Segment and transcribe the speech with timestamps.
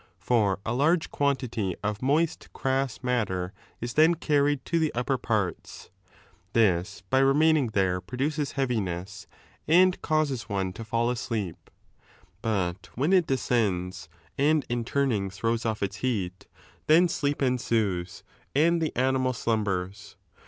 [0.17, 5.21] For a large quantity of moist crass 9 .tter is then carried to the npper
[5.21, 5.91] parts.
[6.55, 7.21] Thia by
[7.71, 9.27] there produces heaviness
[9.67, 11.69] and causes one to ■fim asleep.
[12.41, 14.09] But when it descends
[14.39, 16.47] and in turning Uirows off its heat,
[16.87, 18.23] then sleep ensues
[18.55, 20.15] and the animal slumbers.